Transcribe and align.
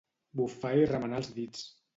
Bufar 0.39 0.73
i 0.85 0.89
remenar 0.93 1.23
els 1.23 1.33
dits. 1.39 1.65